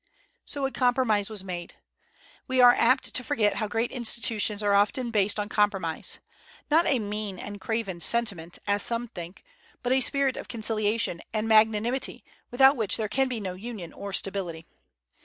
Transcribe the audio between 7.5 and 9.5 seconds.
craven sentiment, as some think,